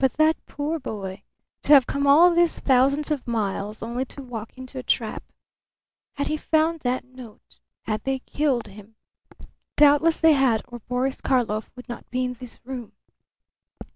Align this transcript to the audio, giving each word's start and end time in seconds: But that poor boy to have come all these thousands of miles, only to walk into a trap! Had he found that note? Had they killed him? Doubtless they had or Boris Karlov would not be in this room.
But 0.00 0.14
that 0.14 0.44
poor 0.46 0.80
boy 0.80 1.22
to 1.62 1.72
have 1.72 1.86
come 1.86 2.04
all 2.04 2.34
these 2.34 2.58
thousands 2.58 3.12
of 3.12 3.24
miles, 3.28 3.82
only 3.84 4.04
to 4.06 4.20
walk 4.20 4.58
into 4.58 4.80
a 4.80 4.82
trap! 4.82 5.22
Had 6.14 6.26
he 6.26 6.36
found 6.36 6.80
that 6.80 7.04
note? 7.04 7.60
Had 7.82 8.02
they 8.02 8.18
killed 8.18 8.66
him? 8.66 8.96
Doubtless 9.76 10.20
they 10.20 10.32
had 10.32 10.60
or 10.66 10.80
Boris 10.80 11.20
Karlov 11.20 11.70
would 11.76 11.88
not 11.88 12.10
be 12.10 12.24
in 12.24 12.32
this 12.32 12.58
room. 12.64 12.94